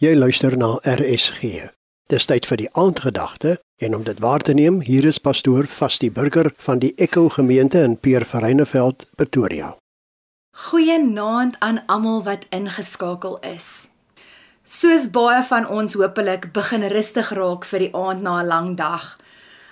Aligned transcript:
Jy 0.00 0.14
luister 0.16 0.54
na 0.56 0.78
RSG. 0.88 1.66
Dis 2.08 2.24
tyd 2.24 2.46
vir 2.48 2.56
die 2.56 2.68
aandgedagte 2.72 3.58
en 3.84 3.94
om 3.98 4.04
dit 4.06 4.20
waar 4.24 4.40
te 4.40 4.54
neem, 4.56 4.78
hier 4.80 5.04
is 5.04 5.18
pastoor 5.20 5.66
Vastie 5.68 6.08
Burger 6.08 6.48
van 6.56 6.80
die 6.80 6.94
Echo 6.96 7.28
gemeente 7.28 7.82
in 7.84 7.98
Peer 8.00 8.24
Vereineveld, 8.24 9.04
Pretoria. 9.20 9.74
Goeienaand 10.56 11.58
aan 11.60 11.82
almal 11.84 12.24
wat 12.24 12.46
ingeskakel 12.48 13.36
is. 13.44 13.90
Soos 14.64 15.10
baie 15.12 15.42
van 15.50 15.68
ons 15.68 15.98
hopelik 16.00 16.48
begin 16.56 16.88
rustig 16.88 17.34
raak 17.36 17.68
vir 17.68 17.84
die 17.84 17.92
aand 17.92 18.24
na 18.24 18.40
'n 18.40 18.46
lang 18.46 18.72
dag, 18.80 19.18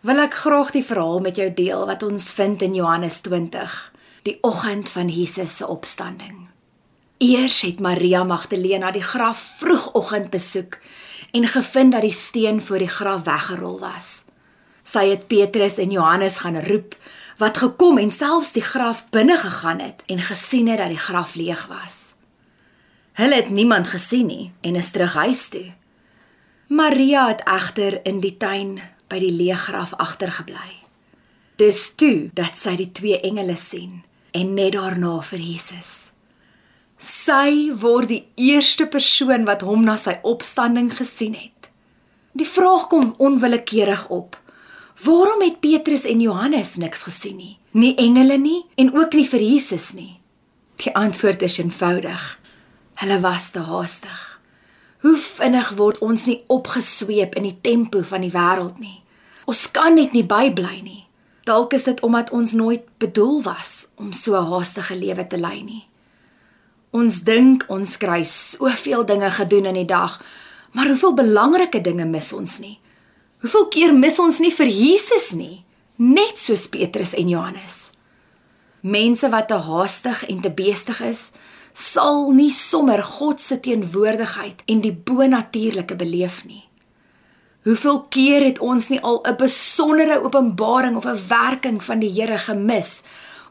wil 0.00 0.24
ek 0.24 0.40
graag 0.40 0.72
die 0.72 0.84
verhaal 0.84 1.20
met 1.20 1.36
jou 1.36 1.52
deel 1.52 1.84
wat 1.84 2.02
ons 2.02 2.32
vind 2.32 2.62
in 2.62 2.74
Johannes 2.74 3.20
20, 3.20 3.92
die 4.22 4.38
oggend 4.40 4.88
van 4.88 5.08
Jesus 5.08 5.56
se 5.56 5.68
opstanding. 5.68 6.53
Eers 7.18 7.60
het 7.60 7.80
Maria 7.80 8.24
Magdalena 8.24 8.90
die 8.90 9.02
graf 9.02 9.38
vroegoggend 9.58 10.30
besoek 10.30 10.78
en 11.30 11.46
gevind 11.46 11.92
dat 11.92 12.02
die 12.02 12.12
steen 12.12 12.60
voor 12.60 12.82
die 12.82 12.90
graf 12.90 13.22
weggerol 13.22 13.78
was. 13.78 14.24
Sy 14.82 15.06
het 15.12 15.28
Petrus 15.30 15.78
en 15.78 15.92
Johannes 15.94 16.40
gaan 16.42 16.58
roep 16.66 16.96
wat 17.38 17.58
gekom 17.62 18.00
en 18.02 18.10
selfs 18.10 18.50
die 18.52 18.62
graf 18.66 19.04
binne 19.14 19.36
gegaan 19.38 19.78
het 19.78 20.02
en 20.10 20.22
gesien 20.22 20.68
het 20.68 20.78
dat 20.82 20.90
die 20.90 20.98
graf 20.98 21.34
leeg 21.34 21.66
was. 21.70 22.14
Hulle 23.14 23.34
het 23.34 23.50
niemand 23.50 23.86
gesien 23.86 24.26
nie 24.26 24.52
en 24.60 24.74
is 24.76 24.90
terug 24.90 25.14
huis 25.14 25.48
toe. 25.48 25.70
Maria 26.66 27.28
het 27.28 27.44
egter 27.46 28.00
in 28.02 28.18
die 28.20 28.36
tuin 28.36 28.80
by 29.08 29.20
die 29.22 29.30
leë 29.30 29.60
graf 29.68 29.94
agtergebly. 30.02 30.82
Dis 31.62 31.92
toe 31.94 32.30
dat 32.34 32.58
sy 32.58 32.74
die 32.74 32.90
twee 32.90 33.20
engele 33.22 33.54
sien 33.56 34.02
en 34.34 34.54
net 34.58 34.74
daarna 34.74 35.20
vir 35.22 35.38
Jesus. 35.38 36.13
Sy 37.24 37.70
word 37.80 38.10
die 38.10 38.24
eerste 38.36 38.84
persoon 38.90 39.46
wat 39.48 39.62
hom 39.64 39.84
na 39.86 39.94
sy 40.00 40.18
opstanding 40.28 40.90
gesien 40.92 41.36
het. 41.38 41.70
Die 42.36 42.48
vraag 42.48 42.88
kom 42.90 43.14
onwillekeurig 43.22 44.08
op. 44.12 44.36
Waarom 45.04 45.40
het 45.44 45.60
Petrus 45.62 46.04
en 46.10 46.20
Johannes 46.20 46.74
niks 46.76 47.06
gesien 47.06 47.38
nie? 47.38 47.54
Nie 47.72 47.94
engele 48.02 48.36
nie 48.38 48.64
en 48.76 48.92
ook 48.92 49.16
nie 49.16 49.24
vir 49.30 49.40
Jesus 49.40 49.92
nie. 49.94 50.18
Die 50.82 50.92
antwoord 50.98 51.46
is 51.46 51.56
eenvoudig. 51.62 52.26
Hulle 53.00 53.18
was 53.24 53.48
te 53.54 53.62
haastig. 53.70 54.20
Hoe 55.06 55.16
vinnig 55.16 55.72
word 55.78 56.02
ons 56.04 56.26
nie 56.28 56.42
opgesweep 56.52 57.38
in 57.38 57.48
die 57.48 57.56
tempo 57.60 58.02
van 58.02 58.26
die 58.26 58.34
wêreld 58.34 58.82
nie. 58.82 59.00
Ons 59.48 59.64
kan 59.72 59.96
net 59.96 60.12
nie 60.12 60.26
bybly 60.28 60.82
nie. 60.82 61.02
Dalk 61.48 61.72
is 61.78 61.88
dit 61.88 62.04
omdat 62.04 62.34
ons 62.36 62.52
nooit 62.52 62.84
bedoel 62.98 63.42
was 63.48 63.88
om 63.96 64.12
so 64.12 64.36
haastige 64.36 64.98
lewe 64.98 65.26
te 65.26 65.40
lei 65.40 65.62
nie. 65.62 65.84
Ons 66.94 67.24
dink 67.26 67.64
ons 67.74 67.96
kry 67.98 68.20
soveel 68.22 69.02
dinge 69.08 69.26
gedoen 69.34 69.66
in 69.72 69.80
die 69.80 69.88
dag, 69.90 70.20
maar 70.78 70.86
hoeveel 70.92 71.16
belangrike 71.18 71.80
dinge 71.82 72.06
mis 72.06 72.30
ons 72.32 72.60
nie? 72.62 72.76
Hoeveel 73.42 73.66
keer 73.74 73.94
mis 73.94 74.20
ons 74.22 74.38
nie 74.38 74.52
vir 74.54 74.70
Jesus 74.70 75.32
nie, 75.34 75.64
net 75.98 76.38
soos 76.38 76.68
Petrus 76.70 77.16
en 77.18 77.32
Johannes? 77.32 77.90
Mense 78.86 79.26
wat 79.32 79.50
te 79.50 79.58
haastig 79.66 80.22
en 80.30 80.44
te 80.44 80.52
beestig 80.54 81.00
is, 81.02 81.24
sal 81.74 82.30
nie 82.30 82.52
sommer 82.54 83.02
God 83.02 83.42
se 83.42 83.58
teenwoordigheid 83.58 84.62
en 84.70 84.84
die 84.84 84.94
bonatuurlike 84.94 85.98
beleef 85.98 86.44
nie. 86.46 86.62
Hoeveel 87.66 88.04
keer 88.14 88.44
het 88.44 88.62
ons 88.62 88.88
nie 88.92 89.00
al 89.00 89.18
'n 89.26 89.36
besondere 89.36 90.22
openbaring 90.22 90.96
of 90.96 91.06
'n 91.06 91.26
werking 91.28 91.82
van 91.82 91.98
die 91.98 92.12
Here 92.12 92.38
gemis 92.38 93.02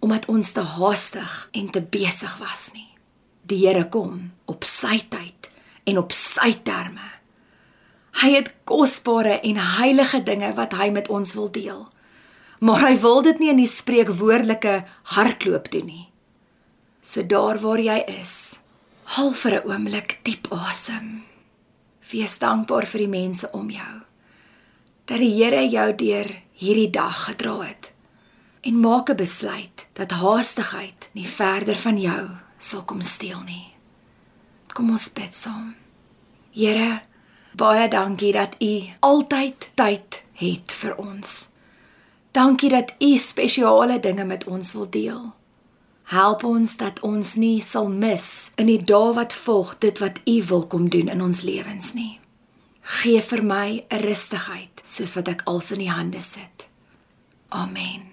omdat 0.00 0.26
ons 0.26 0.52
te 0.52 0.60
haastig 0.60 1.48
en 1.52 1.70
te 1.70 1.82
besig 1.82 2.38
was 2.38 2.70
nie? 2.72 2.97
Die 3.48 3.62
Here 3.62 3.86
kom 3.88 4.32
op 4.44 4.66
sy 4.68 4.98
tyd 5.08 5.48
en 5.88 5.96
op 6.02 6.12
sy 6.12 6.50
terme. 6.66 7.06
Hy 8.20 8.34
het 8.34 8.50
kosbare 8.68 9.38
en 9.40 9.60
heilige 9.78 10.20
dinge 10.26 10.50
wat 10.58 10.74
hy 10.76 10.90
met 10.92 11.06
ons 11.08 11.32
wil 11.38 11.48
deel. 11.54 11.86
Maar 12.60 12.82
hy 12.88 12.94
wil 13.00 13.22
dit 13.24 13.38
nie 13.40 13.48
in 13.54 13.62
die 13.62 13.70
spreekwoordelike 13.70 14.82
hardloop 15.14 15.70
doen 15.72 15.88
nie. 15.88 16.06
So 17.00 17.24
daar 17.24 17.60
waar 17.62 17.80
jy 17.80 17.96
is, 18.18 18.58
haal 19.16 19.32
vir 19.32 19.54
'n 19.62 19.68
oomblik 19.70 20.20
diep 20.24 20.52
asem. 20.52 21.24
Wees 22.10 22.38
dankbaar 22.38 22.86
vir 22.86 23.00
die 23.00 23.14
mense 23.20 23.48
om 23.52 23.70
jou. 23.70 23.94
Dat 25.06 25.18
die 25.18 25.32
Here 25.32 25.68
jou 25.68 25.94
deur 25.96 26.28
hierdie 26.52 26.90
dag 26.90 27.24
gedra 27.24 27.60
het. 27.60 27.94
En 28.60 28.80
maak 28.80 29.08
'n 29.08 29.16
besluit 29.16 29.86
dat 29.94 30.10
haastigheid 30.10 31.08
nie 31.14 31.26
verder 31.26 31.76
van 31.76 31.98
jou 32.00 32.47
sal 32.68 32.84
kom 32.84 33.00
steel 33.00 33.40
nie. 33.46 33.66
Kom 34.74 34.90
ons 34.92 35.08
bid 35.16 35.34
saam. 35.34 35.72
Here, 36.52 37.00
baie 37.56 37.88
dankie 37.88 38.32
dat 38.36 38.58
U 38.60 38.72
altyd 39.00 39.70
tyd 39.78 40.22
het 40.38 40.74
vir 40.80 40.96
ons. 41.00 41.48
Dankie 42.36 42.70
dat 42.70 42.92
U 43.00 43.16
spesiale 43.18 43.98
dinge 44.00 44.24
met 44.24 44.44
ons 44.46 44.72
wil 44.76 44.88
deel. 44.90 45.24
Help 46.08 46.44
ons 46.44 46.76
dat 46.80 47.00
ons 47.04 47.34
nie 47.36 47.58
sal 47.60 47.88
mis 47.92 48.50
in 48.56 48.70
die 48.70 48.80
dae 48.80 49.12
wat 49.16 49.34
volg 49.36 49.74
dit 49.84 49.98
wat 50.00 50.20
U 50.24 50.36
wil 50.52 50.64
kom 50.66 50.88
doen 50.92 51.08
in 51.12 51.24
ons 51.24 51.42
lewens 51.44 51.92
nie. 51.96 52.20
Gee 53.00 53.20
vir 53.20 53.42
my 53.44 53.84
'n 53.90 54.00
rustigheid 54.00 54.80
soos 54.84 55.14
wat 55.14 55.28
ek 55.28 55.42
als 55.44 55.70
in 55.70 55.80
U 55.80 55.88
hande 55.88 56.22
sit. 56.22 56.68
Amen. 57.48 58.08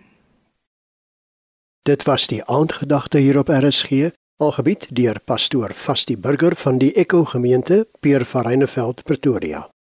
Dit 1.84 2.04
was 2.04 2.28
die 2.28 2.44
aandgedagte 2.44 3.18
hier 3.18 3.38
op 3.38 3.48
RSG 3.48 4.12
Algebied 4.38 4.88
deur 4.92 5.20
pastoor 5.24 5.72
Vastie 5.74 6.18
Burger 6.18 6.56
van 6.56 6.78
die 6.78 6.94
Echo 6.94 7.24
gemeente 7.24 7.88
Peer 8.02 8.26
Vereineveld 8.26 9.04
Pretoria. 9.04 9.70